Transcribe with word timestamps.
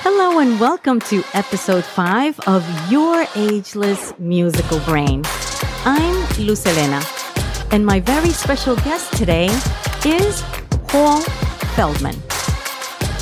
Hello 0.00 0.38
and 0.38 0.60
welcome 0.60 1.00
to 1.00 1.24
episode 1.34 1.84
5 1.84 2.38
of 2.46 2.64
Your 2.90 3.26
Ageless 3.34 4.16
Musical 4.20 4.78
Brain. 4.80 5.24
I'm 5.84 6.46
Luz 6.46 6.62
Helena, 6.62 7.02
and 7.72 7.84
my 7.84 7.98
very 7.98 8.30
special 8.30 8.76
guest 8.76 9.12
today 9.14 9.46
is 10.06 10.42
Paul 10.86 11.20
Feldman. 11.74 12.14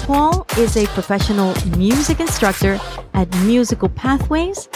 Paul 0.04 0.45
is 0.59 0.77
a 0.77 0.87
professional 0.89 1.54
music 1.78 2.21
instructor 2.21 2.79
at 3.15 3.35
Musical 3.38 3.88
Pathways, 3.88 4.69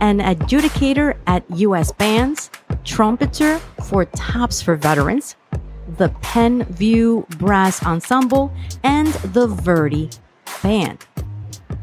an 0.00 0.20
adjudicator 0.20 1.18
at 1.26 1.44
U.S. 1.50 1.92
Bands, 1.92 2.50
trumpeter 2.84 3.58
for 3.84 4.06
Taps 4.06 4.62
for 4.62 4.74
Veterans, 4.74 5.36
the 5.98 6.08
Penn 6.22 6.64
View 6.64 7.26
Brass 7.36 7.84
Ensemble, 7.84 8.50
and 8.82 9.08
the 9.34 9.46
Verdi 9.46 10.08
Band. 10.62 11.06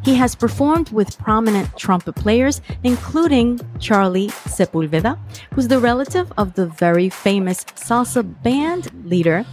He 0.07 0.15
has 0.15 0.35
performed 0.35 0.89
with 0.91 1.19
prominent 1.19 1.75
trumpet 1.75 2.15
players, 2.15 2.61
including 2.81 3.59
Charlie 3.77 4.29
Sepulveda, 4.47 5.19
who's 5.53 5.67
the 5.67 5.79
relative 5.79 6.31
of 6.37 6.53
the 6.53 6.67
very 6.67 7.09
famous 7.09 7.65
salsa 7.75 8.23
band 8.41 8.89
leader, 9.03 9.45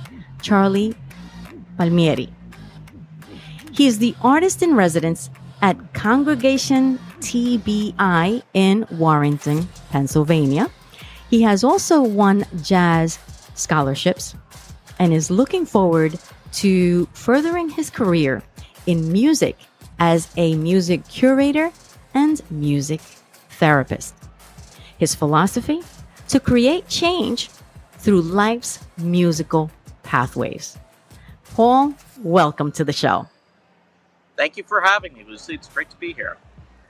Charlie 0.43 0.95
Palmieri. 1.77 2.33
He 3.73 3.89
is 3.89 3.99
the 3.99 4.15
artist 4.23 4.63
in 4.63 4.77
residence 4.77 5.29
at 5.61 5.93
Congregation 5.93 7.01
TBI 7.19 8.41
in 8.55 8.87
Warrington, 8.93 9.69
Pennsylvania. 9.91 10.71
He 11.31 11.43
has 11.43 11.65
also 11.65 12.01
won 12.01 12.47
jazz 12.63 13.19
scholarships 13.57 14.37
and 15.01 15.13
is 15.13 15.33
looking 15.33 15.67
forward 15.67 16.17
to 16.63 17.07
furthering 17.07 17.71
his 17.71 17.91
career 17.91 18.41
in 18.87 19.11
music 19.11 19.57
as 19.99 20.29
a 20.37 20.55
music 20.57 21.07
curator 21.09 21.71
and 22.15 22.43
music 22.51 23.01
therapist. 23.51 24.15
His 24.99 25.15
philosophy? 25.15 25.83
To 26.29 26.41
create 26.41 26.89
change 26.89 27.51
through 27.99 28.23
life's 28.23 28.81
musical 28.97 29.71
pathways. 30.03 30.79
Paul, 31.55 31.95
welcome 32.23 32.73
to 32.73 32.85
the 32.85 32.93
show. 32.93 33.29
Thank 34.37 34.57
you 34.57 34.65
for 34.65 34.81
having 34.81 35.15
me, 35.15 35.25
Lucy. 35.29 35.55
It's 35.55 35.69
great 35.69 35.91
to 35.91 35.97
be 35.97 36.13
here. 36.13 36.37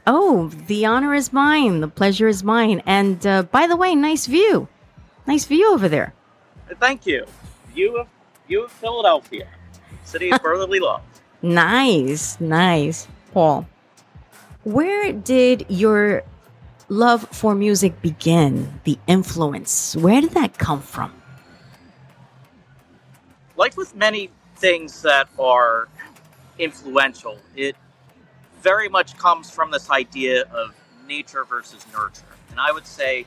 Oh, 0.07 0.48
the 0.48 0.86
honor 0.86 1.14
is 1.14 1.33
mine. 1.33 1.81
The 1.81 1.89
pleasure 1.89 2.29
is 2.29 2.42
mine. 2.42 2.83
And 2.86 3.27
uh, 3.27 3.42
by 3.45 3.67
the 3.67 3.77
way, 3.77 3.95
nice 3.95 4.27
view. 4.27 4.69
Nice 5.27 5.45
view 5.45 5.73
over 5.73 5.89
there. 5.89 6.14
Thank 6.81 7.07
you. 7.07 7.27
View 7.75 7.98
of, 7.98 8.09
view 8.47 8.64
of 8.64 8.73
Philadelphia, 8.73 9.48
city 10.05 10.31
of 10.31 10.42
brotherly 10.42 10.81
love. 10.81 11.03
Nice, 11.45 12.41
nice. 12.41 13.06
Paul, 13.34 13.69
where 14.62 15.12
did 15.12 15.67
your 15.69 16.23
love 16.89 17.28
for 17.33 17.55
music 17.55 18.01
begin? 18.01 18.81
The 18.84 18.98
influence? 19.06 19.95
Where 19.95 20.23
did 20.23 20.31
that 20.31 20.56
come 20.56 20.81
from? 20.81 21.12
Like 23.59 23.77
with 23.77 23.95
many 23.95 24.31
things 24.56 25.03
that 25.03 25.28
are 25.39 25.89
influential, 26.59 27.39
it 27.55 27.77
very 28.62 28.89
much 28.89 29.14
comes 29.19 29.51
from 29.51 29.70
this 29.70 29.91
idea 29.91 30.45
of 30.45 30.75
nature 31.06 31.45
versus 31.45 31.84
nurture. 31.92 32.23
And 32.53 32.58
I 32.58 32.73
would 32.73 32.86
say 32.86 33.27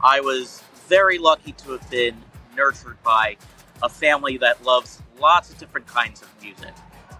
I 0.00 0.20
was 0.20 0.62
very 0.86 1.18
lucky 1.18 1.50
to 1.50 1.72
have 1.72 1.90
been 1.90 2.22
nurtured 2.56 3.02
by 3.02 3.36
a 3.82 3.88
family 3.88 4.36
that 4.38 4.62
loves 4.62 5.02
lots 5.18 5.50
of 5.50 5.58
different 5.58 5.88
kinds 5.88 6.22
of 6.22 6.28
music, 6.40 6.72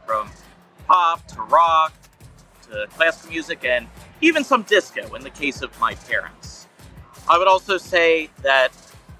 from 0.08 0.30
pop 0.86 1.26
to 1.28 1.42
rock 1.42 1.92
to 2.62 2.86
classical 2.96 3.30
music 3.30 3.62
and 3.62 3.86
even 4.22 4.42
some 4.42 4.62
disco 4.62 5.14
in 5.14 5.22
the 5.22 5.28
case 5.28 5.60
of 5.60 5.78
my 5.78 5.94
parents. 5.94 6.66
I 7.28 7.36
would 7.36 7.46
also 7.46 7.76
say 7.76 8.30
that 8.40 8.72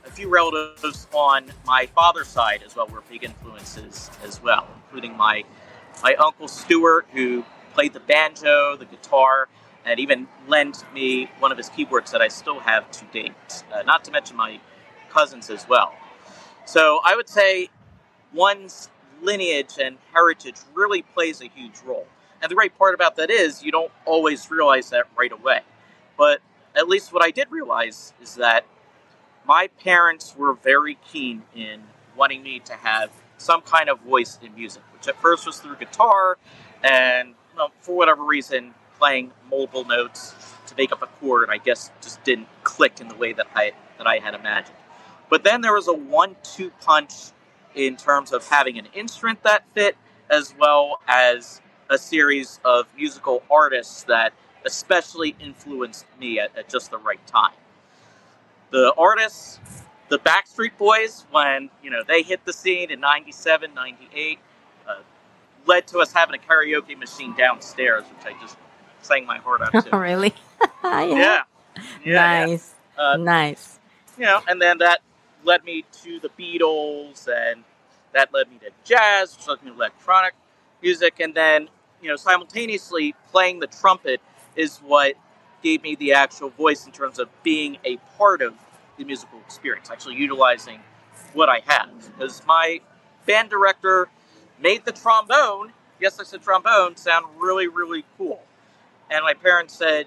a 0.07 0.11
few 0.11 0.31
relatives 0.31 1.07
on 1.13 1.53
my 1.67 1.85
father's 1.95 2.29
side 2.29 2.63
as 2.65 2.75
well 2.75 2.87
were 2.87 3.03
big 3.11 3.23
influences 3.23 4.11
as 4.25 4.43
well, 4.43 4.67
including 4.85 5.15
my 5.15 5.45
my 6.03 6.15
uncle 6.15 6.49
Stuart, 6.49 7.07
who 7.13 7.45
played 7.75 7.93
the 7.93 8.01
banjo, 8.01 8.75
the 8.75 8.87
guitar, 8.87 9.49
and 9.85 10.01
even 10.01 10.27
lent 10.47 10.91
me 10.95 11.29
one 11.39 11.53
of 11.53 11.59
his 11.59 11.69
keyboards 11.69 12.13
that 12.13 12.23
I 12.23 12.29
still 12.29 12.61
have 12.61 12.91
to 12.93 13.05
date. 13.13 13.35
Uh, 13.71 13.83
not 13.83 14.05
to 14.05 14.11
mention 14.11 14.39
my 14.39 14.59
cousins 15.11 15.51
as 15.51 15.69
well. 15.69 15.93
So 16.65 17.01
I 17.05 17.15
would 17.15 17.29
say 17.29 17.69
one's 18.33 18.89
lineage 19.23 19.79
and 19.81 19.99
heritage 20.13 20.57
really 20.75 21.03
plays 21.03 21.41
a 21.41 21.49
huge 21.49 21.81
role. 21.85 22.07
And 22.41 22.51
the 22.51 22.55
great 22.55 22.77
part 22.79 22.95
about 22.95 23.17
that 23.17 23.31
is 23.31 23.63
you 23.63 23.73
don't 23.73 23.91
always 24.05 24.51
realize 24.51 24.91
that 24.91 25.07
right 25.17 25.33
away. 25.33 25.61
But 26.17 26.41
at 26.77 26.89
least 26.89 27.13
what 27.13 27.23
I 27.25 27.31
did 27.31 27.51
realize 27.51 28.13
is 28.23 28.37
that 28.37 28.65
my 29.47 29.69
parents 29.83 30.35
were 30.37 30.55
very 30.55 30.99
keen 31.11 31.43
in 31.55 31.83
wanting 32.17 32.43
me 32.43 32.61
to 32.61 32.75
have 32.75 33.11
some 33.39 33.63
kind 33.63 33.89
of 33.89 34.01
voice 34.01 34.39
in 34.43 34.55
music, 34.55 34.83
which 34.93 35.09
at 35.09 35.21
first 35.21 35.47
was 35.47 35.59
through 35.59 35.77
guitar 35.77 36.37
and 36.83 37.35
well, 37.57 37.73
for 37.81 37.97
whatever 37.97 38.23
reason, 38.23 38.73
playing 38.99 39.33
multiple 39.51 39.85
notes 39.85 40.35
to 40.67 40.75
make 40.77 40.93
up 40.93 41.03
a 41.03 41.07
chord, 41.07 41.49
I 41.51 41.59
guess 41.59 41.91
just 42.01 42.23
didn't 42.25 42.49
click 42.63 43.01
in 43.01 43.09
the 43.09 43.15
way 43.17 43.33
that 43.33 43.49
I 43.55 43.73
that 43.97 44.07
I 44.07 44.19
had 44.19 44.35
imagined. 44.35 44.77
But 45.29 45.45
then 45.45 45.61
there 45.61 45.75
was 45.75 45.89
a 45.89 45.93
one-two 45.93 46.71
punch 46.81 47.33
in 47.79 47.97
terms 47.97 48.33
of 48.33 48.47
having 48.49 48.77
an 48.79 48.89
instrument 48.93 49.43
that 49.45 49.65
fit, 49.73 49.97
as 50.29 50.53
well 50.59 51.01
as 51.07 51.61
a 51.89 51.97
series 51.97 52.61
of 52.65 52.87
musical 52.97 53.43
artists 53.51 54.03
that 54.05 54.33
especially 54.67 55.37
influenced 55.41 56.05
me 56.21 56.41
at, 56.41 56.55
at 56.59 56.69
just 56.69 56.91
the 56.91 56.99
right 56.99 57.25
time. 57.27 57.53
The 58.71 58.93
artists, 58.99 59.61
the 60.09 60.19
Backstreet 60.19 60.77
Boys, 60.77 61.25
when 61.31 61.71
you 61.83 61.91
know 61.91 62.03
they 62.07 62.23
hit 62.23 62.45
the 62.45 62.53
scene 62.53 62.91
in 62.91 63.01
97, 63.01 63.73
98, 63.73 64.39
uh, 64.87 64.97
led 65.65 65.87
to 65.87 66.01
us 66.01 66.13
having 66.13 66.35
a 66.35 66.39
karaoke 66.39 66.99
machine 66.99 67.35
downstairs, 67.37 68.05
which 68.05 68.35
I 68.35 68.39
just 68.41 68.57
sang 69.03 69.25
my 69.25 69.39
heart 69.39 69.63
out 69.63 69.85
to. 69.87 69.97
Really? 69.97 70.35
yeah. 70.85 71.05
yeah. 71.05 71.43
yeah. 72.05 72.47
Nice. 72.47 72.75
Uh, 72.99 73.17
nice. 73.17 73.79
You 74.19 74.25
know, 74.25 74.41
and 74.49 74.61
then 74.61 74.79
that 74.79 74.99
led 75.45 75.65
me 75.65 75.85
to 76.03 76.21
the 76.21 76.29
Beatles, 76.31 77.29
and 77.29 77.65
that 78.19 78.35
led 78.35 78.51
me 78.51 78.59
to 78.59 78.71
jazz, 78.85 79.37
which 79.37 79.47
led 79.47 79.63
me 79.63 79.71
to 79.71 79.77
electronic 79.77 80.35
music, 80.83 81.21
and 81.21 81.35
then 81.35 81.69
you 82.03 82.09
know 82.09 82.17
simultaneously 82.17 83.15
playing 83.31 83.61
the 83.61 83.67
trumpet 83.69 84.21
is 84.57 84.79
what 84.79 85.15
gave 85.63 85.83
me 85.83 85.95
the 85.97 86.13
actual 86.13 86.51
voice 86.51 86.87
in 86.87 86.93
terms 86.93 87.19
of 87.19 87.29
being 87.43 87.79
a 87.85 87.97
part 88.17 88.43
of 88.43 88.55
the 88.97 89.05
musical 89.05 89.39
experience, 89.41 89.91
actually 89.91 90.17
utilizing 90.17 90.81
what 91.33 91.49
I 91.49 91.63
had. 91.67 91.87
Because 92.17 92.43
my 92.47 92.81
band 93.27 93.51
director 93.51 94.09
made 94.61 94.85
the 94.85 94.93
trombone, 94.93 95.73
yes, 96.01 96.19
I 96.21 96.25
said 96.25 96.43
trombone, 96.43 96.97
sound 96.97 97.27
really, 97.39 97.69
really 97.69 98.05
cool. 98.17 98.43
And 99.11 99.23
my 99.25 99.35
parents 99.35 99.75
said, 99.75 100.07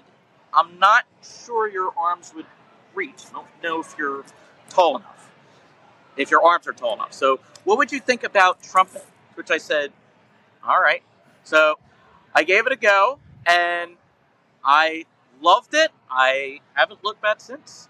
I'm 0.52 0.78
not 0.78 1.04
sure 1.22 1.68
your 1.68 1.92
arms 1.98 2.32
would 2.34 2.46
reach. 2.94 3.24
I 3.30 3.32
don't 3.32 3.46
know 3.62 3.80
if 3.80 3.94
you're 3.98 4.24
tall 4.68 4.96
enough, 4.96 5.30
if 6.16 6.30
your 6.30 6.44
arms 6.44 6.66
are 6.66 6.72
tall 6.72 6.94
enough. 6.94 7.12
So, 7.12 7.40
what 7.64 7.78
would 7.78 7.92
you 7.92 8.00
think 8.00 8.24
about 8.24 8.62
trumpet? 8.62 9.04
Which 9.34 9.50
I 9.50 9.58
said, 9.58 9.92
all 10.66 10.80
right. 10.80 11.02
So, 11.44 11.78
I 12.34 12.44
gave 12.44 12.66
it 12.66 12.72
a 12.72 12.76
go, 12.76 13.18
and 13.46 13.92
I 14.64 15.04
loved 15.40 15.74
it. 15.74 15.90
I 16.10 16.60
haven't 16.74 17.04
looked 17.04 17.20
back 17.20 17.40
since. 17.40 17.88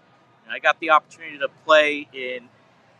I 0.49 0.59
got 0.59 0.79
the 0.79 0.91
opportunity 0.91 1.39
to 1.39 1.47
play 1.65 2.07
in 2.13 2.47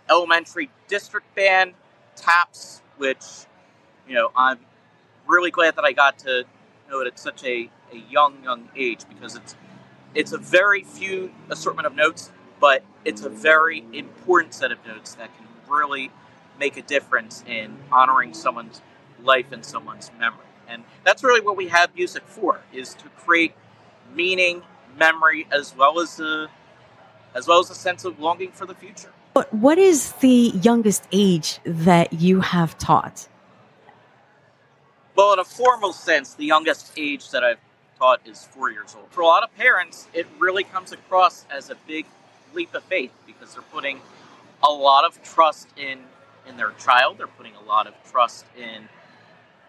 elementary 0.10 0.70
district 0.88 1.36
band, 1.36 1.74
TAPS, 2.16 2.82
which, 2.98 3.24
you 4.08 4.16
know, 4.16 4.32
I'm 4.36 4.60
really 5.28 5.52
glad 5.52 5.76
that 5.76 5.86
I 5.86 5.92
got 5.92 6.18
to 6.20 6.46
know 6.90 7.02
it 7.02 7.08
at 7.08 7.20
such 7.20 7.44
a, 7.44 7.70
a 7.92 7.98
young, 8.10 8.44
young 8.44 8.70
age 8.76 9.02
because 9.08 9.36
it's 9.36 9.56
it's 10.16 10.32
a 10.32 10.38
very 10.38 10.84
few 10.84 11.32
assortment 11.50 11.88
of 11.88 11.96
notes, 11.96 12.32
but 12.60 12.84
it's 13.04 13.24
a 13.24 13.30
very 13.30 13.84
important 13.94 14.54
set 14.54 14.72
of 14.72 14.86
notes 14.86 15.16
that 15.16 15.30
can 15.36 15.48
really 15.68 16.12
make 16.60 16.78
a 16.78 16.82
difference 16.82 17.44
in 17.48 17.78
honoring 17.92 18.34
someone's 18.34 18.82
life 19.24 19.52
and 19.52 19.66
someone's 19.66 20.12
memory. 20.20 20.46
And 20.68 20.84
that's 21.04 21.24
really 21.24 21.42
what 21.42 21.58
we 21.58 21.68
have 21.68 21.96
music 21.96 22.24
for, 22.26 22.62
is 22.72 22.94
to 22.96 23.10
create 23.10 23.54
meaning, 24.14 24.64
memory, 24.98 25.48
as 25.52 25.76
well 25.76 26.00
as 26.00 26.20
a, 26.20 26.50
as 27.34 27.48
well 27.48 27.60
as 27.60 27.70
a 27.70 27.76
sense 27.76 28.06
of 28.06 28.20
longing 28.20 28.52
for 28.52 28.66
the 28.66 28.76
future. 28.76 29.12
But 29.34 29.54
what 29.54 29.78
is 29.78 30.12
the 30.14 30.52
youngest 30.62 31.08
age 31.12 31.60
that 31.64 32.14
you 32.14 32.42
have 32.42 32.78
taught? 32.78 33.28
Well, 35.16 35.34
in 35.34 35.40
a 35.40 35.44
formal 35.44 35.94
sense, 35.94 36.34
the 36.34 36.46
youngest 36.46 36.94
age 36.98 37.30
that 37.32 37.44
I've 37.44 37.60
taught 37.98 38.22
is 38.26 38.44
four 38.44 38.72
years 38.72 38.96
old. 38.96 39.08
For 39.12 39.22
a 39.22 39.26
lot 39.26 39.44
of 39.44 39.56
parents, 39.56 40.08
it 40.14 40.28
really 40.40 40.64
comes 40.64 40.92
across 40.92 41.46
as 41.52 41.70
a 41.70 41.76
big 41.88 42.06
leap 42.54 42.74
of 42.74 42.84
faith 42.84 43.12
because 43.26 43.54
they're 43.54 43.64
putting 43.64 44.02
a 44.64 44.72
lot 44.72 45.04
of 45.04 45.22
trust 45.24 45.68
in 45.78 46.00
in 46.48 46.58
their 46.58 46.72
child. 46.72 47.18
They're 47.18 47.28
putting 47.28 47.56
a 47.56 47.62
lot 47.62 47.88
of 47.88 47.94
trust 48.10 48.46
in 48.58 48.88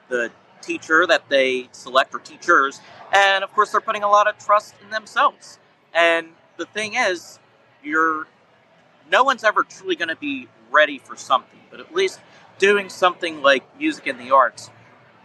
the 0.09 0.31
teacher 0.61 1.07
that 1.07 1.29
they 1.29 1.69
select 1.73 2.15
or 2.15 2.19
teachers, 2.19 2.81
and 3.13 3.45
of 3.45 3.53
course 3.53 3.71
they're 3.71 3.81
putting 3.81 4.03
a 4.03 4.11
lot 4.11 4.27
of 4.27 4.39
trust 4.39 4.75
in 4.83 4.91
themselves. 4.91 5.59
And 5.93 6.29
the 6.57 6.67
thing 6.67 6.95
is, 6.95 7.39
you're 7.83 8.27
no 9.11 9.23
one's 9.25 9.45
ever 9.45 9.65
truly 9.65 9.97
going 9.97 10.09
to 10.09 10.17
be 10.17 10.49
ready 10.71 10.99
for 10.99 11.17
something, 11.17 11.61
but 11.71 11.81
at 11.81 11.95
least 11.95 12.21
doing 12.59 12.89
something 12.89 13.43
like 13.43 13.63
music 13.79 14.07
and 14.07 14.19
the 14.19 14.31
arts 14.31 14.71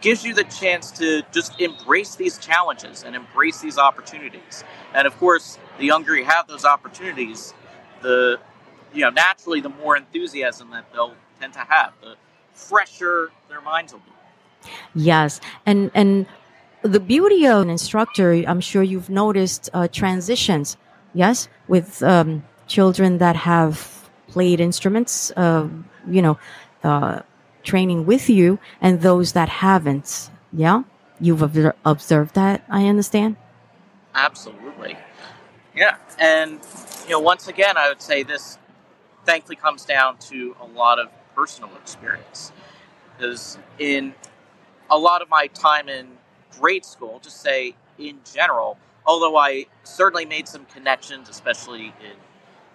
gives 0.00 0.24
you 0.24 0.34
the 0.34 0.44
chance 0.44 0.90
to 0.90 1.22
just 1.32 1.60
embrace 1.60 2.14
these 2.14 2.38
challenges 2.38 3.02
and 3.02 3.14
embrace 3.14 3.60
these 3.60 3.78
opportunities. 3.78 4.64
And 4.94 5.06
of 5.06 5.16
course, 5.18 5.58
the 5.78 5.84
younger 5.84 6.16
you 6.16 6.24
have 6.24 6.46
those 6.46 6.64
opportunities, 6.64 7.54
the 8.02 8.38
you 8.92 9.02
know 9.02 9.10
naturally 9.10 9.60
the 9.60 9.68
more 9.68 9.96
enthusiasm 9.96 10.70
that 10.70 10.90
they'll 10.92 11.14
tend 11.40 11.52
to 11.54 11.60
have, 11.60 11.92
the 12.02 12.16
fresher 12.52 13.30
their 13.48 13.60
minds 13.60 13.92
will 13.92 14.00
be. 14.00 14.70
Yes, 14.94 15.40
and 15.66 15.90
and 15.94 16.26
the 16.82 17.00
beauty 17.00 17.46
of 17.46 17.62
an 17.62 17.70
instructor, 17.70 18.32
I'm 18.32 18.60
sure 18.60 18.82
you've 18.82 19.10
noticed 19.10 19.70
uh, 19.72 19.88
transitions. 19.88 20.76
Yes, 21.14 21.48
with 21.66 22.02
um, 22.02 22.44
children 22.66 23.18
that 23.18 23.36
have 23.36 24.08
played 24.28 24.60
instruments, 24.60 25.32
uh, 25.36 25.68
you 26.08 26.22
know, 26.22 26.38
uh, 26.84 27.20
training 27.62 28.06
with 28.06 28.30
you, 28.30 28.58
and 28.80 29.00
those 29.00 29.32
that 29.32 29.48
haven't. 29.48 30.30
Yeah, 30.52 30.82
you've 31.20 31.42
observed 31.84 32.34
that. 32.34 32.64
I 32.68 32.86
understand. 32.86 33.36
Absolutely. 34.14 34.96
Yeah, 35.74 35.96
and 36.18 36.60
you 37.04 37.12
know, 37.12 37.20
once 37.20 37.48
again, 37.48 37.76
I 37.76 37.88
would 37.88 38.02
say 38.02 38.22
this 38.22 38.58
thankfully 39.24 39.56
comes 39.56 39.84
down 39.84 40.18
to 40.18 40.56
a 40.60 40.66
lot 40.66 40.98
of 40.98 41.08
personal 41.34 41.70
experience. 41.76 42.52
Because 43.16 43.58
in 43.78 44.14
a 44.90 44.98
lot 44.98 45.22
of 45.22 45.28
my 45.28 45.46
time 45.48 45.88
in 45.88 46.08
grade 46.58 46.84
school, 46.84 47.20
just 47.22 47.40
say 47.40 47.74
in 47.98 48.20
general, 48.34 48.78
although 49.06 49.36
I 49.36 49.66
certainly 49.84 50.24
made 50.24 50.48
some 50.48 50.64
connections, 50.66 51.28
especially 51.28 51.86
in 52.00 52.16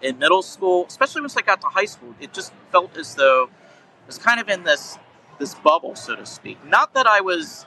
in 0.02 0.20
middle 0.20 0.44
school, 0.44 0.86
especially 0.88 1.22
once 1.22 1.38
I 1.38 1.42
got 1.42 1.62
to 1.62 1.68
high 1.68 1.86
school, 1.86 2.14
it 2.20 2.34
just 2.34 2.54
felt 2.72 2.96
as 2.98 3.16
though 3.16 3.46
I 3.46 4.08
was 4.08 4.18
kind 4.18 4.40
of 4.40 4.50
in 4.50 4.64
this 4.64 4.98
this 5.40 5.56
bubble, 5.56 5.96
so 5.96 6.16
to 6.16 6.26
speak. 6.26 6.64
Not 6.66 6.94
that 6.94 7.08
I 7.08 7.22
was 7.22 7.66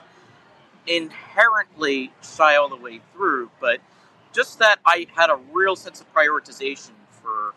inherently 0.87 2.11
shy 2.23 2.55
all 2.55 2.69
the 2.69 2.75
way 2.75 3.01
through, 3.13 3.51
but 3.59 3.79
just 4.33 4.59
that 4.59 4.79
I 4.85 5.07
had 5.15 5.29
a 5.29 5.39
real 5.53 5.75
sense 5.75 6.01
of 6.01 6.13
prioritization 6.13 6.91
for 7.09 7.53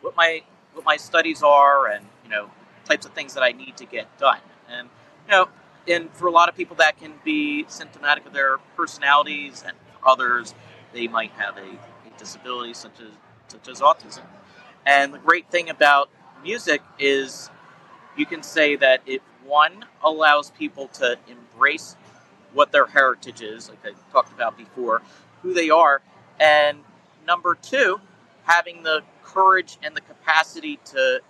what 0.00 0.16
my 0.16 0.42
what 0.74 0.84
my 0.84 0.96
studies 0.96 1.42
are 1.42 1.88
and 1.88 2.04
you 2.24 2.30
know 2.30 2.50
types 2.86 3.06
of 3.06 3.12
things 3.12 3.34
that 3.34 3.42
I 3.42 3.52
need 3.52 3.76
to 3.78 3.86
get 3.86 4.18
done. 4.18 4.40
And 4.68 4.88
you 5.26 5.32
know, 5.32 5.48
and 5.88 6.10
for 6.12 6.26
a 6.26 6.30
lot 6.30 6.48
of 6.48 6.56
people 6.56 6.76
that 6.76 6.98
can 6.98 7.14
be 7.24 7.64
symptomatic 7.68 8.26
of 8.26 8.32
their 8.32 8.58
personalities, 8.76 9.64
and 9.66 9.76
for 9.92 10.08
others 10.08 10.54
they 10.92 11.08
might 11.08 11.32
have 11.32 11.56
a, 11.56 11.60
a 11.60 12.18
disability 12.18 12.74
such 12.74 13.00
as 13.00 13.12
such 13.48 13.68
as 13.68 13.80
autism. 13.80 14.22
And 14.84 15.12
the 15.12 15.18
great 15.18 15.50
thing 15.50 15.68
about 15.68 16.10
music 16.42 16.80
is 16.98 17.50
you 18.16 18.26
can 18.26 18.42
say 18.42 18.76
that 18.76 19.02
it 19.06 19.22
one 19.44 19.84
allows 20.02 20.50
people 20.50 20.88
to 20.88 21.16
embrace 21.28 21.96
what 22.52 22.72
their 22.72 22.86
heritage 22.86 23.42
is, 23.42 23.68
like 23.68 23.78
I 23.84 23.90
talked 24.12 24.32
about 24.32 24.56
before, 24.56 25.02
who 25.42 25.52
they 25.54 25.70
are, 25.70 26.00
and 26.40 26.78
number 27.26 27.54
two, 27.54 28.00
having 28.44 28.82
the 28.82 29.02
courage 29.22 29.76
and 29.82 29.94
the 29.94 30.00
capacity 30.00 30.78
to 30.86 31.20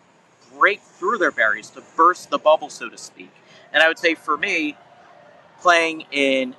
break 0.59 0.81
through 0.81 1.19
their 1.19 1.31
barriers, 1.31 1.71
to 1.71 1.83
burst 1.97 2.31
the 2.31 2.39
bubble, 2.39 2.71
so 2.71 2.89
to 2.89 2.99
speak. 2.99 3.31
And 3.73 3.83
I 3.83 3.89
would 3.89 3.99
say 3.99 4.15
for 4.15 4.37
me, 4.37 4.77
playing 5.61 6.05
in 6.11 6.55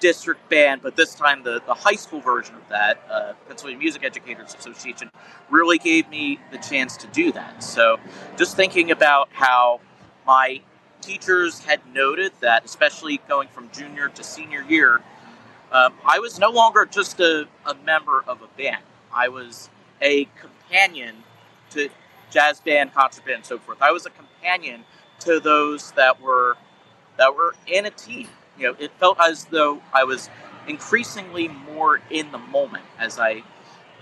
district 0.00 0.48
band, 0.48 0.80
but 0.82 0.96
this 0.96 1.14
time 1.14 1.42
the, 1.42 1.60
the 1.66 1.74
high 1.74 1.94
school 1.94 2.20
version 2.20 2.54
of 2.54 2.68
that, 2.68 3.00
uh, 3.10 3.32
Pennsylvania 3.46 3.78
Music 3.78 4.02
Educators 4.02 4.54
Association, 4.54 5.10
really 5.50 5.78
gave 5.78 6.08
me 6.08 6.40
the 6.50 6.58
chance 6.58 6.96
to 6.96 7.06
do 7.08 7.32
that. 7.32 7.62
So 7.62 7.98
just 8.36 8.56
thinking 8.56 8.90
about 8.90 9.28
how 9.32 9.80
my 10.26 10.60
teachers 11.00 11.60
had 11.60 11.80
noted 11.92 12.32
that, 12.40 12.64
especially 12.64 13.20
going 13.28 13.48
from 13.48 13.70
junior 13.70 14.08
to 14.08 14.24
senior 14.24 14.62
year, 14.62 15.02
um, 15.72 15.94
I 16.04 16.18
was 16.18 16.38
no 16.38 16.50
longer 16.50 16.86
just 16.86 17.20
a, 17.20 17.46
a 17.66 17.74
member 17.74 18.24
of 18.26 18.42
a 18.42 18.48
band. 18.58 18.82
I 19.14 19.28
was 19.28 19.68
a 20.00 20.26
companion 20.40 21.16
to 21.70 21.88
jazz 22.30 22.60
band, 22.60 22.94
concert 22.94 23.24
band, 23.24 23.36
and 23.36 23.46
so 23.46 23.58
forth. 23.58 23.82
I 23.82 23.90
was 23.92 24.06
a 24.06 24.10
companion 24.10 24.84
to 25.20 25.40
those 25.40 25.92
that 25.92 26.20
were 26.20 26.56
that 27.16 27.34
were 27.34 27.54
in 27.66 27.86
a 27.86 27.90
team. 27.90 28.28
You 28.58 28.68
know, 28.68 28.76
it 28.78 28.90
felt 28.98 29.18
as 29.20 29.44
though 29.46 29.82
I 29.92 30.04
was 30.04 30.30
increasingly 30.66 31.48
more 31.48 32.00
in 32.10 32.30
the 32.32 32.38
moment 32.38 32.84
as 32.98 33.18
I, 33.18 33.30
you 33.30 33.42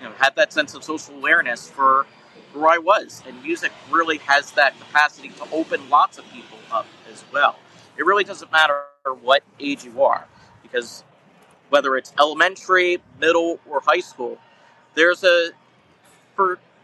know, 0.02 0.12
had 0.18 0.36
that 0.36 0.52
sense 0.52 0.74
of 0.74 0.84
social 0.84 1.14
awareness 1.16 1.68
for 1.68 2.06
where 2.52 2.68
I 2.68 2.78
was. 2.78 3.22
And 3.26 3.42
music 3.42 3.72
really 3.90 4.18
has 4.18 4.52
that 4.52 4.78
capacity 4.78 5.30
to 5.30 5.48
open 5.52 5.88
lots 5.90 6.18
of 6.18 6.24
people 6.32 6.58
up 6.70 6.86
as 7.12 7.24
well. 7.32 7.56
It 7.96 8.06
really 8.06 8.24
doesn't 8.24 8.52
matter 8.52 8.84
what 9.22 9.42
age 9.58 9.84
you 9.84 10.02
are, 10.02 10.26
because 10.62 11.02
whether 11.70 11.96
it's 11.96 12.12
elementary, 12.18 12.98
middle, 13.20 13.58
or 13.68 13.80
high 13.80 14.00
school, 14.00 14.38
there's 14.94 15.24
a 15.24 15.50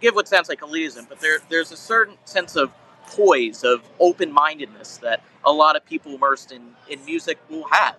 forgive 0.04 0.16
what 0.16 0.28
sounds 0.28 0.50
like 0.50 0.60
elitism, 0.60 1.08
but 1.08 1.18
there 1.20 1.38
there's 1.48 1.72
a 1.72 1.76
certain 1.78 2.18
sense 2.26 2.56
of 2.56 2.70
poise, 3.06 3.64
of 3.64 3.82
open 3.98 4.30
mindedness 4.30 4.98
that 4.98 5.22
a 5.46 5.52
lot 5.52 5.76
of 5.76 5.84
people 5.86 6.14
immersed 6.14 6.52
in, 6.52 6.62
in 6.90 7.02
music 7.06 7.38
will 7.48 7.66
have. 7.68 7.96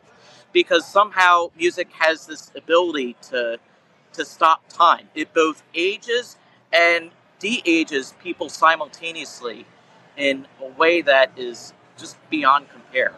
Because 0.54 0.86
somehow 0.86 1.50
music 1.58 1.92
has 1.94 2.28
this 2.28 2.52
ability 2.56 3.16
to 3.30 3.58
to 4.14 4.24
stop 4.24 4.62
time. 4.70 5.10
It 5.16 5.34
both 5.34 5.64
ages 5.74 6.38
and 6.72 7.10
de-ages 7.40 8.14
people 8.22 8.50
simultaneously 8.50 9.66
in 10.16 10.48
a 10.62 10.68
way 10.80 11.02
that 11.02 11.32
is 11.36 11.74
just 11.98 12.18
beyond 12.30 12.70
compare 12.70 13.16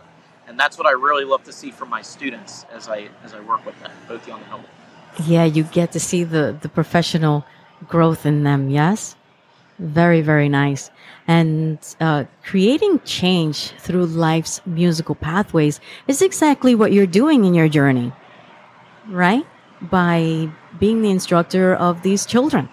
and 0.47 0.57
that's 0.57 0.77
what 0.77 0.87
I 0.87 0.91
really 0.91 1.25
love 1.25 1.43
to 1.43 1.51
see 1.51 1.71
from 1.71 1.89
my 1.89 2.01
students 2.01 2.65
as 2.71 2.87
I 2.87 3.09
as 3.25 3.33
I 3.33 3.41
work 3.41 3.65
with 3.65 3.77
them, 3.81 3.91
both 4.07 4.25
young 4.27 4.41
and 4.43 4.53
old. 4.53 4.63
Yeah, 5.27 5.43
you 5.43 5.63
get 5.63 5.91
to 5.91 5.99
see 5.99 6.23
the 6.23 6.57
the 6.59 6.69
professional 6.69 7.45
growth 7.87 8.25
in 8.25 8.43
them. 8.43 8.69
Yes, 8.69 9.15
very 9.79 10.21
very 10.21 10.49
nice. 10.49 10.89
And 11.27 11.77
uh, 11.99 12.23
creating 12.43 13.01
change 13.01 13.71
through 13.79 14.05
life's 14.05 14.61
musical 14.65 15.15
pathways 15.15 15.79
is 16.07 16.21
exactly 16.21 16.73
what 16.73 16.93
you're 16.93 17.05
doing 17.05 17.43
in 17.43 17.53
your 17.53 17.67
journey, 17.67 18.13
right? 19.09 19.45
By 19.81 20.49
being 20.79 21.01
the 21.01 21.09
instructor 21.09 21.75
of 21.75 22.01
these 22.01 22.25
children 22.25 22.69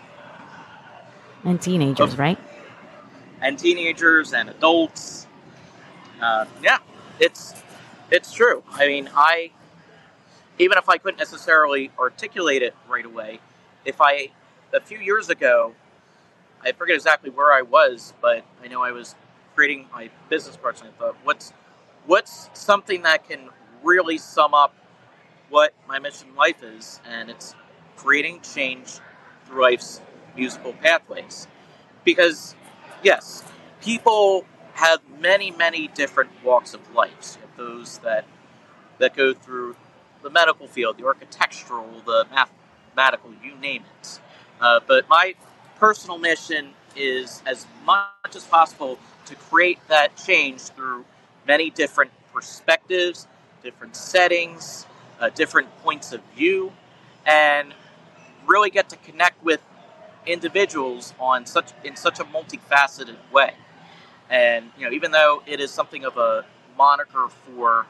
and 1.44 1.60
teenagers, 1.60 2.16
right? 2.16 2.38
And 3.40 3.58
teenagers 3.58 4.32
and 4.32 4.48
adults. 4.48 5.26
Uh, 6.20 6.46
yeah, 6.62 6.78
it's 7.18 7.54
it's 8.10 8.32
true. 8.32 8.62
I 8.70 8.86
mean, 8.86 9.10
I 9.14 9.50
even 10.58 10.78
if 10.78 10.88
I 10.88 10.98
couldn't 10.98 11.18
necessarily 11.18 11.90
articulate 11.98 12.62
it 12.62 12.74
right 12.88 13.04
away, 13.04 13.40
if 13.84 14.00
I 14.00 14.30
a 14.74 14.80
few 14.80 14.98
years 14.98 15.30
ago, 15.30 15.74
I 16.62 16.72
forget 16.72 16.96
exactly 16.96 17.30
where 17.30 17.52
I 17.52 17.62
was, 17.62 18.12
but 18.20 18.44
I 18.62 18.68
know 18.68 18.82
I 18.82 18.92
was 18.92 19.14
creating 19.54 19.86
my 19.92 20.10
business 20.28 20.58
cards 20.60 20.80
and 20.80 20.90
I 20.90 20.92
thought, 20.92 21.16
what's 21.24 21.52
what's 22.06 22.50
something 22.54 23.02
that 23.02 23.28
can 23.28 23.50
really 23.82 24.18
sum 24.18 24.54
up 24.54 24.74
what 25.48 25.72
my 25.88 25.98
mission 25.98 26.28
in 26.30 26.34
life 26.36 26.62
is, 26.62 27.00
and 27.06 27.30
it's 27.30 27.54
creating 27.96 28.40
change 28.40 28.98
through 29.46 29.62
life's 29.62 30.00
musical 30.36 30.72
pathways. 30.72 31.46
Because 32.04 32.54
yes, 33.02 33.44
people 33.80 34.44
have 34.74 35.00
many, 35.20 35.50
many 35.50 35.88
different 35.88 36.30
walks 36.42 36.74
of 36.74 36.94
life 36.94 37.38
those 37.56 37.98
that 37.98 38.24
that 38.98 39.14
go 39.16 39.34
through 39.34 39.76
the 40.22 40.30
medical 40.30 40.66
field, 40.66 40.98
the 40.98 41.04
architectural, 41.04 42.02
the 42.06 42.26
mathematical, 42.30 43.32
you 43.42 43.54
name 43.56 43.82
it. 44.00 44.20
Uh, 44.60 44.80
but 44.86 45.08
my 45.08 45.34
personal 45.78 46.18
mission 46.18 46.70
is 46.96 47.42
as 47.46 47.66
much 47.84 48.34
as 48.34 48.44
possible 48.44 48.98
to 49.26 49.34
create 49.34 49.78
that 49.88 50.16
change 50.16 50.60
through 50.60 51.04
many 51.46 51.70
different 51.70 52.10
perspectives, 52.32 53.26
different 53.62 53.96
settings, 53.96 54.86
uh, 55.20 55.30
different 55.30 55.68
points 55.82 56.12
of 56.12 56.20
view, 56.36 56.72
and 57.26 57.74
really 58.46 58.70
get 58.70 58.88
to 58.88 58.96
connect 58.96 59.42
with 59.44 59.60
individuals 60.26 61.14
on 61.18 61.46
such 61.46 61.72
in 61.82 61.96
such 61.96 62.20
a 62.20 62.24
multifaceted 62.24 63.16
way. 63.32 63.54
And 64.30 64.70
you 64.78 64.86
know, 64.86 64.92
even 64.92 65.10
though 65.10 65.42
it 65.46 65.60
is 65.60 65.70
something 65.70 66.04
of 66.04 66.16
a 66.16 66.44
moniker 66.76 67.28
for 67.28 67.86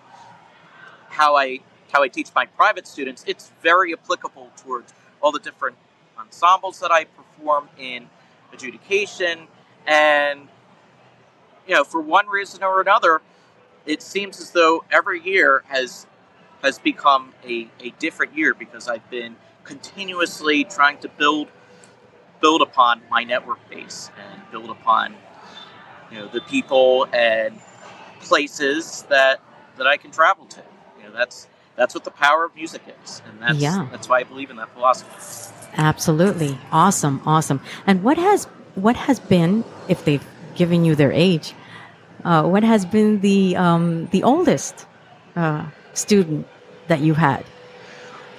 how 1.08 1.36
I 1.36 1.60
how 1.92 2.02
I 2.02 2.08
teach 2.08 2.28
my 2.34 2.46
private 2.46 2.86
students, 2.86 3.24
it's 3.26 3.52
very 3.62 3.92
applicable 3.92 4.50
towards 4.56 4.92
all 5.20 5.32
the 5.32 5.38
different 5.38 5.76
ensembles 6.18 6.80
that 6.80 6.90
I 6.90 7.04
perform 7.04 7.68
in 7.78 8.08
adjudication. 8.52 9.48
And, 9.86 10.48
you 11.66 11.74
know, 11.74 11.84
for 11.84 12.00
one 12.00 12.26
reason 12.26 12.62
or 12.62 12.80
another, 12.80 13.20
it 13.86 14.02
seems 14.02 14.40
as 14.40 14.50
though 14.50 14.84
every 14.90 15.20
year 15.20 15.62
has 15.68 16.06
has 16.62 16.78
become 16.78 17.34
a, 17.46 17.68
a 17.80 17.90
different 17.98 18.34
year 18.34 18.54
because 18.54 18.88
I've 18.88 19.08
been 19.10 19.36
continuously 19.64 20.64
trying 20.64 20.98
to 20.98 21.08
build 21.08 21.48
build 22.40 22.62
upon 22.62 23.02
my 23.10 23.24
network 23.24 23.58
base 23.68 24.10
and 24.18 24.42
build 24.50 24.70
upon 24.70 25.14
you 26.10 26.18
know 26.18 26.28
the 26.28 26.40
people 26.42 27.06
and 27.12 27.60
places 28.20 29.02
that 29.08 29.40
that 29.76 29.86
I 29.86 29.96
can 29.96 30.10
travel 30.10 30.46
to. 30.46 30.62
You 30.98 31.04
know, 31.04 31.12
that's 31.12 31.48
that's 31.76 31.94
what 31.94 32.04
the 32.04 32.10
power 32.10 32.44
of 32.44 32.54
music 32.54 32.82
is, 33.04 33.22
and 33.28 33.40
that's 33.40 33.58
yeah. 33.58 33.88
that's 33.90 34.08
why 34.08 34.20
I 34.20 34.24
believe 34.24 34.50
in 34.50 34.56
that 34.56 34.72
philosophy. 34.72 35.53
Absolutely, 35.76 36.58
awesome, 36.70 37.20
awesome. 37.26 37.60
And 37.86 38.02
what 38.02 38.18
has 38.18 38.44
what 38.74 38.96
has 38.96 39.20
been, 39.20 39.64
if 39.88 40.04
they've 40.04 40.26
given 40.54 40.84
you 40.84 40.94
their 40.94 41.12
age, 41.12 41.54
uh, 42.24 42.44
what 42.44 42.62
has 42.62 42.84
been 42.86 43.20
the 43.20 43.56
um, 43.56 44.06
the 44.06 44.22
oldest 44.22 44.86
uh, 45.36 45.66
student 45.92 46.46
that 46.88 47.00
you 47.00 47.14
had? 47.14 47.44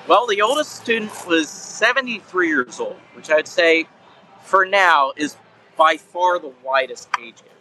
Well, 0.08 0.28
the 0.28 0.42
oldest 0.42 0.72
student 0.72 1.12
was 1.26 1.50
73 1.50 2.48
years 2.48 2.80
old, 2.80 2.98
which 3.16 3.32
I'd 3.32 3.48
say 3.48 3.88
for 4.44 4.66
now 4.66 5.14
is 5.18 5.36
by 5.78 5.98
far 5.98 6.38
the 6.40 6.54
widest 6.64 7.10
age 7.20 7.38
gap. 7.38 7.52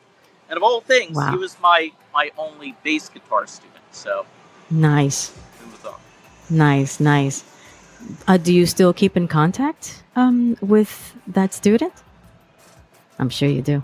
And 0.50 0.58
of 0.58 0.62
all 0.62 0.82
things, 0.82 1.16
wow. 1.16 1.32
he 1.32 1.38
was 1.38 1.56
my 1.60 1.92
my 2.12 2.30
only 2.38 2.76
bass 2.82 3.08
guitar 3.08 3.46
student. 3.46 3.82
So 3.92 4.26
nice. 4.70 5.32
Nice, 6.50 7.00
nice. 7.00 7.42
Uh, 8.26 8.36
do 8.36 8.52
you 8.52 8.66
still 8.66 8.92
keep 8.92 9.16
in 9.16 9.28
contact 9.28 10.02
um, 10.16 10.56
with 10.60 11.16
that 11.26 11.54
student? 11.54 11.92
I'm 13.18 13.30
sure 13.30 13.48
you 13.48 13.62
do. 13.62 13.82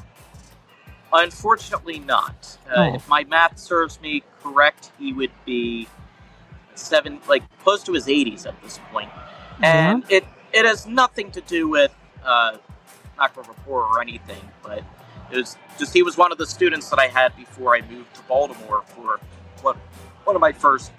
Unfortunately, 1.12 1.98
not. 1.98 2.58
Uh, 2.68 2.74
oh. 2.76 2.94
If 2.94 3.08
my 3.08 3.24
math 3.24 3.58
serves 3.58 4.00
me 4.00 4.22
correct, 4.42 4.92
he 4.98 5.12
would 5.12 5.32
be 5.44 5.88
seven, 6.74 7.20
like 7.28 7.42
close 7.60 7.82
to 7.84 7.92
his 7.92 8.06
80s 8.06 8.46
at 8.46 8.60
this 8.62 8.78
point. 8.92 9.10
and 9.62 10.04
yeah. 10.08 10.18
it 10.18 10.24
it 10.52 10.64
has 10.64 10.86
nothing 10.86 11.30
to 11.32 11.40
do 11.40 11.68
with 11.68 11.94
uh, 12.24 12.56
not 13.16 13.36
rapport 13.36 13.84
or 13.84 14.00
anything, 14.00 14.42
but 14.62 14.82
it 15.30 15.36
was 15.36 15.56
just 15.78 15.92
he 15.92 16.02
was 16.02 16.16
one 16.16 16.32
of 16.32 16.38
the 16.38 16.46
students 16.46 16.88
that 16.90 16.98
I 16.98 17.06
had 17.06 17.36
before 17.36 17.74
I 17.74 17.82
moved 17.82 18.14
to 18.14 18.22
Baltimore 18.22 18.82
for 18.86 19.20
what 19.62 19.76
one 20.24 20.36
of 20.36 20.40
my 20.40 20.52
first 20.52 20.92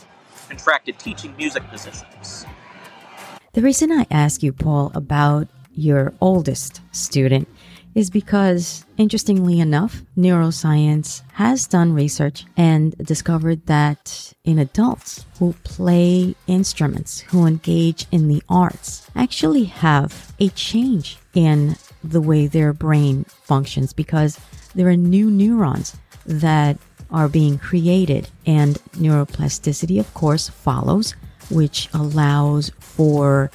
contracted 0.47 0.99
teaching 0.99 1.35
music 1.37 1.63
positions. 1.69 2.45
The 3.53 3.61
reason 3.61 3.91
I 3.91 4.07
ask 4.09 4.41
you, 4.43 4.53
Paul, 4.53 4.93
about 4.95 5.49
your 5.73 6.13
oldest 6.21 6.79
student 6.93 7.49
is 7.93 8.09
because, 8.09 8.85
interestingly 8.97 9.59
enough, 9.59 10.03
neuroscience 10.17 11.21
has 11.33 11.67
done 11.67 11.91
research 11.91 12.45
and 12.55 12.97
discovered 12.97 13.65
that 13.65 14.31
in 14.45 14.57
adults 14.57 15.25
who 15.37 15.51
play 15.65 16.33
instruments, 16.47 17.19
who 17.19 17.45
engage 17.45 18.05
in 18.09 18.29
the 18.29 18.41
arts, 18.47 19.05
actually 19.17 19.65
have 19.65 20.33
a 20.39 20.47
change 20.49 21.17
in 21.33 21.75
the 22.01 22.21
way 22.21 22.47
their 22.47 22.71
brain 22.71 23.25
functions 23.25 23.91
because 23.91 24.39
there 24.75 24.87
are 24.87 24.95
new 24.95 25.29
neurons 25.29 25.97
that 26.25 26.77
are 27.09 27.27
being 27.27 27.57
created 27.57 28.29
and 28.45 28.75
neuroplasticity 28.93 29.99
of 29.99 30.13
course 30.13 30.47
follows 30.47 31.15
which 31.51 31.89
allows 31.93 32.71
for 32.79 33.51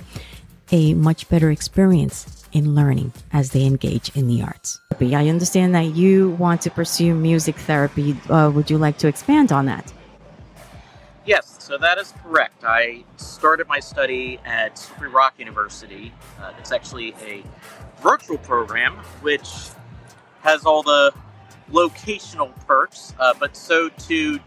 a 0.71 0.95
much 0.95 1.29
better 1.29 1.51
experience 1.51 2.45
in 2.53 2.75
learning 2.75 3.13
as 3.33 3.53
they 3.53 3.65
engage 3.65 4.15
in 4.17 4.29
the 4.29 4.43
arts. 4.43 4.81
I 5.01 5.29
understand 5.29 5.75
that 5.75 5.95
you 5.95 6.31
want 6.31 6.63
to 6.63 6.71
pursue 6.71 7.15
music 7.15 7.57
therapy. 7.57 8.17
Uh, 8.31 8.51
would 8.55 8.71
you 8.71 8.79
like 8.79 8.99
to 8.99 9.09
expand 9.09 9.53
on 9.53 9.67
that? 9.67 9.93
Yes, 11.27 11.57
so 11.59 11.77
that 11.79 11.99
is 11.99 12.15
correct. 12.23 12.65
I 12.65 13.05
started 13.17 13.67
my 13.67 13.81
study 13.81 14.39
at 14.45 14.79
Free 14.79 15.09
Rock 15.09 15.35
University. 15.39 16.13
Uh, 16.41 16.53
it's 16.59 16.73
actually 16.73 17.15
a 17.21 17.43
virtual 18.01 18.39
program, 18.39 18.95
which 19.23 19.49
has 20.43 20.65
all 20.65 20.83
the 20.83 21.13
locational 21.71 22.55
perks, 22.67 23.13
uh, 23.19 23.35
but 23.39 23.57
so 23.57 23.89
too 23.91 24.39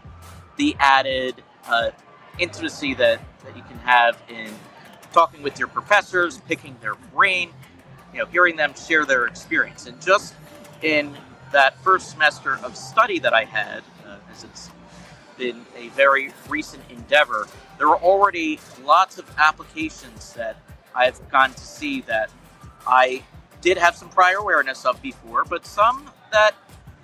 the 0.56 0.74
added 0.78 1.42
uh, 1.68 1.90
intimacy 2.38 2.94
that, 2.94 3.20
that 3.44 3.56
you 3.56 3.62
can 3.62 3.78
have 3.78 4.20
in 4.28 4.50
talking 5.12 5.42
with 5.42 5.58
your 5.58 5.68
professors, 5.68 6.38
picking 6.48 6.76
their 6.80 6.94
brain, 7.14 7.50
you 8.12 8.20
know, 8.20 8.26
hearing 8.26 8.56
them 8.56 8.74
share 8.74 9.04
their 9.04 9.26
experience. 9.26 9.86
And 9.86 10.00
just 10.00 10.34
in 10.82 11.16
that 11.52 11.76
first 11.82 12.10
semester 12.10 12.58
of 12.62 12.76
study 12.76 13.18
that 13.18 13.34
I 13.34 13.44
had, 13.44 13.82
uh, 14.06 14.16
as 14.30 14.44
it's 14.44 14.70
been 15.36 15.64
a 15.76 15.88
very 15.88 16.32
recent 16.48 16.82
endeavor, 16.90 17.48
there 17.78 17.88
were 17.88 17.98
already 17.98 18.60
lots 18.84 19.18
of 19.18 19.24
applications 19.38 20.32
that 20.34 20.56
I've 20.94 21.28
gotten 21.30 21.54
to 21.54 21.60
see 21.60 22.02
that 22.02 22.30
I 22.86 23.22
did 23.60 23.78
have 23.78 23.96
some 23.96 24.08
prior 24.08 24.36
awareness 24.36 24.84
of 24.84 25.00
before, 25.02 25.44
but 25.44 25.66
some 25.66 26.10
that 26.32 26.54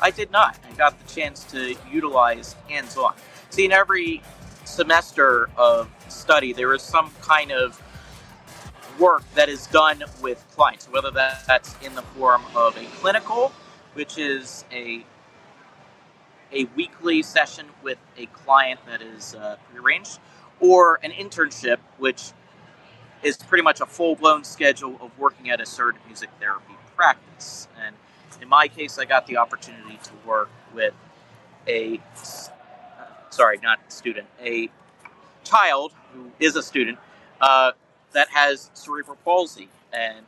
I 0.00 0.10
did 0.10 0.30
not. 0.30 0.58
I 0.68 0.74
got 0.74 0.98
the 0.98 1.12
chance 1.12 1.44
to 1.44 1.74
utilize 1.90 2.54
hands 2.68 2.96
on. 2.96 3.14
See, 3.50 3.64
in 3.64 3.72
every 3.72 4.22
semester 4.64 5.48
of 5.56 5.88
study, 6.08 6.52
there 6.52 6.72
is 6.74 6.82
some 6.82 7.10
kind 7.22 7.52
of 7.52 7.80
work 8.98 9.22
that 9.34 9.48
is 9.48 9.66
done 9.66 10.02
with 10.22 10.44
clients, 10.54 10.86
whether 10.86 11.10
that's 11.10 11.76
in 11.84 11.94
the 11.94 12.02
form 12.02 12.42
of 12.54 12.76
a 12.76 12.84
clinical, 12.96 13.52
which 13.94 14.18
is 14.18 14.64
a 14.72 15.04
a 16.52 16.64
weekly 16.76 17.22
session 17.22 17.66
with 17.82 17.98
a 18.16 18.26
client 18.26 18.78
that 18.86 19.02
is 19.02 19.34
uh, 19.34 19.56
prearranged, 19.68 20.20
or 20.60 20.98
an 21.02 21.10
internship, 21.10 21.78
which 21.98 22.30
is 23.22 23.36
pretty 23.36 23.62
much 23.62 23.80
a 23.80 23.86
full 23.86 24.14
blown 24.14 24.44
schedule 24.44 24.96
of 25.00 25.18
working 25.18 25.50
at 25.50 25.60
a 25.60 25.66
certain 25.66 26.00
music 26.06 26.30
therapy 26.38 26.74
practice. 26.94 27.68
And 27.84 27.96
in 28.40 28.48
my 28.48 28.68
case, 28.68 28.98
I 28.98 29.04
got 29.04 29.26
the 29.26 29.36
opportunity 29.38 29.98
to 30.04 30.12
work 30.26 30.50
with 30.72 30.94
a 31.66 32.00
uh, 32.98 33.30
sorry, 33.30 33.58
not 33.62 33.80
student, 33.92 34.28
a 34.40 34.70
child 35.46 35.92
who 36.12 36.30
is 36.40 36.56
a 36.56 36.62
student 36.62 36.98
uh, 37.40 37.72
that 38.12 38.28
has 38.30 38.70
cerebral 38.74 39.16
palsy, 39.24 39.68
and 39.92 40.24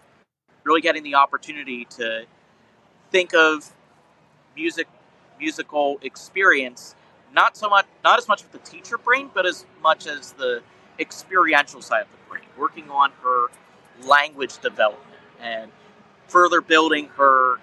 really 0.64 0.80
getting 0.80 1.02
the 1.02 1.14
opportunity 1.14 1.84
to 1.86 2.24
think 3.10 3.34
of 3.34 3.72
music 4.56 4.86
musical 5.38 5.98
experience 6.02 6.94
not 7.32 7.56
so 7.56 7.68
much 7.68 7.86
not 8.02 8.18
as 8.18 8.26
much 8.26 8.42
with 8.42 8.52
the 8.52 8.70
teacher 8.70 8.98
brain 8.98 9.30
but 9.32 9.46
as 9.46 9.64
much 9.82 10.06
as 10.06 10.32
the 10.32 10.60
experiential 10.98 11.80
side 11.80 12.02
of 12.02 12.08
the 12.10 12.30
brain 12.30 12.44
working 12.58 12.90
on 12.90 13.12
her 13.22 13.46
language 14.04 14.58
development 14.58 15.20
and 15.40 15.70
further 16.26 16.60
building 16.60 17.08
her 17.16 17.56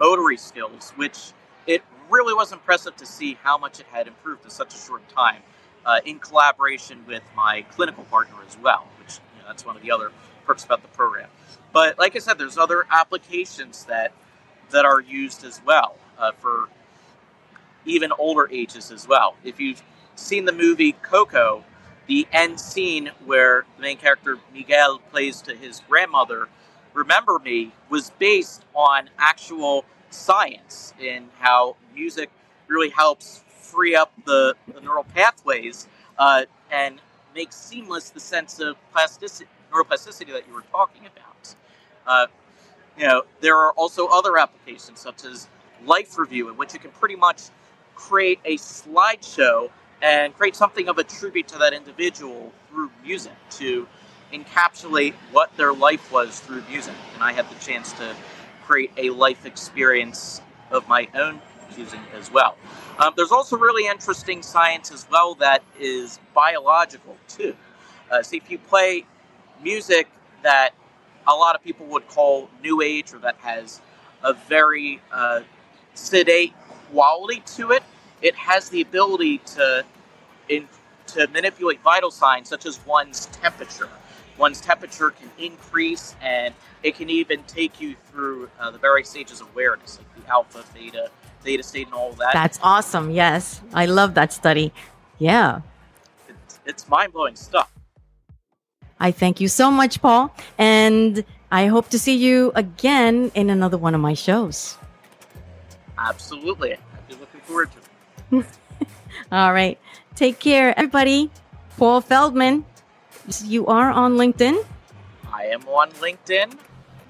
motory 0.00 0.38
skills 0.38 0.92
which 0.96 1.32
it 1.66 1.82
really 2.10 2.34
was 2.34 2.52
impressive 2.52 2.94
to 2.96 3.06
see 3.06 3.38
how 3.42 3.56
much 3.56 3.78
it 3.80 3.86
had 3.92 4.08
improved 4.08 4.44
in 4.44 4.50
such 4.50 4.74
a 4.74 4.78
short 4.78 5.08
time 5.08 5.42
uh, 5.86 6.00
in 6.06 6.20
collaboration 6.20 7.00
with 7.08 7.24
my 7.36 7.62
clinical 7.72 8.04
partner 8.06 8.36
as 8.48 8.58
well 8.58 8.86
which 9.00 9.20
you 9.36 9.42
know, 9.42 9.48
that's 9.48 9.66
one 9.66 9.76
of 9.76 9.82
the 9.82 9.92
other 9.92 10.12
perks 10.46 10.64
about 10.64 10.82
the 10.82 10.88
program 10.90 11.30
but 11.72 11.98
like 11.98 12.16
i 12.16 12.20
said 12.20 12.38
there's 12.38 12.58
other 12.58 12.86
applications 12.92 13.86
that 13.86 14.12
that 14.70 14.86
are 14.86 15.00
used 15.00 15.44
as 15.44 15.62
well 15.66 15.96
uh, 16.18 16.32
for 16.32 16.68
even 17.86 18.12
older 18.18 18.48
ages 18.52 18.90
as 18.90 19.08
well. 19.08 19.36
If 19.44 19.60
you've 19.60 19.82
seen 20.16 20.46
the 20.46 20.52
movie 20.52 20.92
Coco, 20.92 21.64
the 22.08 22.26
end 22.32 22.60
scene 22.60 23.10
where 23.26 23.66
the 23.76 23.82
main 23.82 23.98
character 23.98 24.38
Miguel 24.54 25.00
plays 25.10 25.42
to 25.42 25.54
his 25.54 25.82
grandmother, 25.88 26.48
Remember 26.94 27.38
Me, 27.38 27.72
was 27.90 28.10
based 28.18 28.64
on 28.74 29.10
actual 29.18 29.84
science 30.10 30.94
in 31.00 31.28
how 31.38 31.76
music 31.94 32.30
really 32.68 32.90
helps 32.90 33.44
free 33.66 33.94
up 33.94 34.12
the, 34.24 34.54
the 34.72 34.80
neural 34.80 35.04
pathways 35.14 35.88
uh, 36.18 36.44
and 36.70 37.00
make 37.34 37.52
seamless 37.52 38.10
the 38.10 38.20
sense 38.20 38.60
of 38.60 38.76
plasticity, 38.92 39.48
neuroplasticity 39.72 40.32
that 40.32 40.46
you 40.48 40.54
were 40.54 40.64
talking 40.72 41.02
about. 41.06 41.54
Uh, 42.06 42.26
you 42.96 43.06
know, 43.06 43.22
there 43.40 43.56
are 43.56 43.72
also 43.72 44.06
other 44.06 44.38
applications 44.38 45.00
such 45.00 45.24
as 45.24 45.48
life 45.84 46.16
review, 46.18 46.48
in 46.48 46.56
which 46.56 46.72
you 46.72 46.80
can 46.80 46.90
pretty 46.92 47.16
much 47.16 47.42
create 47.94 48.40
a 48.44 48.56
slideshow 48.56 49.70
and 50.02 50.34
create 50.36 50.56
something 50.56 50.88
of 50.88 50.98
a 50.98 51.04
tribute 51.04 51.48
to 51.48 51.58
that 51.58 51.72
individual 51.72 52.52
through 52.70 52.90
music 53.04 53.32
to 53.50 53.86
encapsulate 54.32 55.14
what 55.32 55.54
their 55.56 55.72
life 55.72 56.10
was 56.12 56.40
through 56.40 56.62
music. 56.70 56.94
And 57.14 57.22
I 57.22 57.32
had 57.32 57.48
the 57.50 57.54
chance 57.56 57.92
to 57.94 58.14
create 58.64 58.92
a 58.96 59.10
life 59.10 59.46
experience 59.46 60.40
of 60.70 60.88
my 60.88 61.08
own 61.14 61.40
using 61.76 62.00
as 62.14 62.30
well. 62.30 62.56
Um, 62.98 63.12
there's 63.16 63.32
also 63.32 63.56
really 63.56 63.86
interesting 63.86 64.42
science 64.42 64.90
as 64.92 65.06
well 65.10 65.34
that 65.36 65.62
is 65.78 66.18
biological 66.34 67.16
too. 67.28 67.54
Uh, 68.10 68.22
see, 68.22 68.36
if 68.36 68.50
you 68.50 68.58
play 68.58 69.04
music 69.62 70.08
that 70.42 70.70
a 71.26 71.34
lot 71.34 71.54
of 71.54 71.62
people 71.62 71.86
would 71.86 72.06
call 72.08 72.48
new 72.62 72.80
age 72.80 73.12
or 73.12 73.18
that 73.18 73.36
has 73.38 73.80
a 74.22 74.32
very 74.32 75.00
uh, 75.12 75.40
sedate 75.94 76.54
quality 76.90 77.42
to 77.46 77.72
it, 77.72 77.82
it 78.22 78.34
has 78.34 78.68
the 78.70 78.80
ability 78.80 79.38
to 79.38 79.84
in, 80.48 80.68
to 81.08 81.26
manipulate 81.28 81.80
vital 81.82 82.10
signs 82.10 82.48
such 82.48 82.66
as 82.66 82.84
one's 82.86 83.26
temperature. 83.26 83.88
One's 84.38 84.60
temperature 84.60 85.10
can 85.10 85.30
increase, 85.38 86.14
and 86.20 86.54
it 86.82 86.94
can 86.94 87.08
even 87.08 87.42
take 87.44 87.80
you 87.80 87.96
through 88.10 88.50
uh, 88.60 88.70
the 88.70 88.78
various 88.78 89.08
stages 89.08 89.40
of 89.40 89.48
awareness, 89.52 89.98
like 89.98 90.24
the 90.26 90.30
alpha, 90.30 90.62
theta, 90.62 91.10
theta 91.46 91.62
state, 91.62 91.86
and 91.86 91.94
all 91.94 92.12
that. 92.12 92.34
That's 92.34 92.58
awesome. 92.62 93.10
Yes, 93.10 93.62
I 93.72 93.86
love 93.86 94.14
that 94.14 94.32
study. 94.32 94.72
Yeah. 95.18 95.60
It's, 96.28 96.58
it's 96.66 96.88
mind 96.88 97.12
blowing 97.12 97.36
stuff. 97.36 97.72
I 98.98 99.12
thank 99.12 99.40
you 99.40 99.48
so 99.48 99.70
much, 99.70 100.02
Paul. 100.02 100.34
And 100.58 101.24
I 101.50 101.66
hope 101.66 101.88
to 101.90 101.98
see 101.98 102.16
you 102.16 102.52
again 102.54 103.30
in 103.34 103.48
another 103.50 103.78
one 103.78 103.94
of 103.94 104.00
my 104.00 104.14
shows. 104.14 104.76
Absolutely. 105.98 106.72
I'd 106.72 107.08
be 107.08 107.14
looking 107.14 107.40
forward 107.42 107.70
to 107.72 108.38
it. 108.38 108.46
All 109.32 109.52
right. 109.52 109.78
Take 110.14 110.40
care, 110.40 110.76
everybody. 110.76 111.30
Paul 111.76 112.00
Feldman, 112.00 112.64
you 113.44 113.66
are 113.66 113.90
on 113.90 114.16
LinkedIn. 114.16 114.64
I 115.32 115.44
am 115.46 115.62
on 115.68 115.90
LinkedIn, 115.92 116.56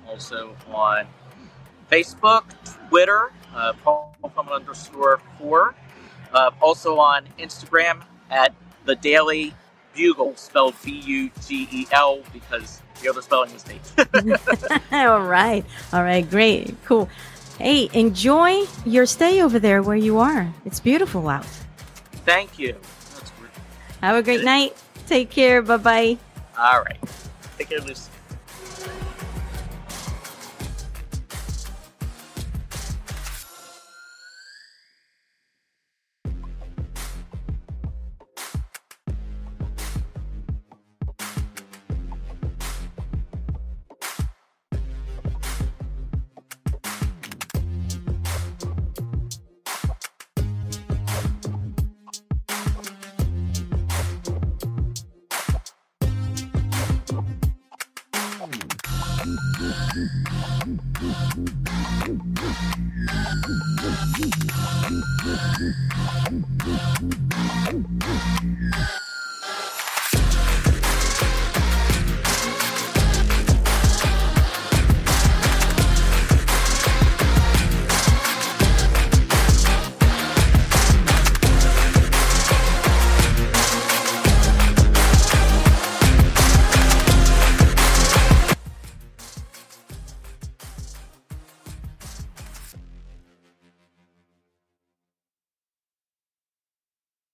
also 0.08 0.56
on 0.68 1.06
Facebook, 1.90 2.44
Twitter, 2.88 3.30
uh, 3.54 3.72
Paul 3.82 4.16
Feldman 4.20 4.54
underscore 4.54 5.20
four. 5.38 5.74
Uh, 6.32 6.50
also 6.60 6.98
on 6.98 7.24
Instagram 7.38 8.02
at 8.30 8.52
the 8.84 8.96
Daily 8.96 9.54
Bugle, 9.94 10.36
spelled 10.36 10.74
B 10.84 11.00
U 11.00 11.30
G 11.46 11.68
E 11.70 11.86
L, 11.92 12.20
because 12.32 12.82
the 13.00 13.08
other 13.08 13.22
spelling 13.22 13.52
mistake. 13.52 13.80
All 14.92 15.22
right. 15.22 15.64
All 15.92 16.02
right. 16.02 16.28
Great. 16.28 16.76
Cool. 16.84 17.08
Hey, 17.58 17.88
enjoy 17.94 18.64
your 18.84 19.06
stay 19.06 19.42
over 19.42 19.58
there 19.58 19.82
where 19.82 19.96
you 19.96 20.18
are. 20.18 20.52
It's 20.66 20.80
beautiful 20.80 21.28
out. 21.28 21.46
Thank 22.26 22.58
you. 22.58 22.72
That's 23.14 23.32
Have 24.02 24.16
a 24.16 24.22
great 24.22 24.44
night. 24.44 24.76
Take 25.06 25.30
care. 25.30 25.62
Bye 25.62 25.76
bye. 25.78 26.18
All 26.58 26.82
right. 26.82 26.98
Take 27.56 27.70
care, 27.70 27.80
Lucy. 27.80 28.10